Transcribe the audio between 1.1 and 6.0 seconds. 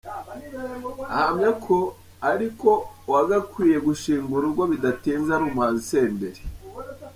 Ahamya ko ariko uwagakwiye gushinga urugo bidatinze ari umuhanzi